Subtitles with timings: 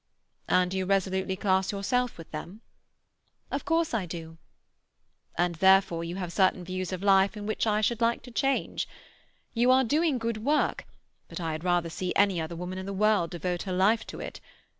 [0.47, 2.61] "And you resolutely class yourself with them?"
[3.51, 4.39] "Of course I do."
[5.37, 8.87] "And therefore you have certain views of life which I should like to change.
[9.53, 10.87] You are doing good work,
[11.27, 14.19] but I had rather see any other woman in the world devote her life to
[14.19, 14.41] it.